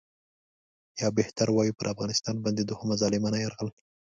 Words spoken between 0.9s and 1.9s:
یا بهتر ووایو پر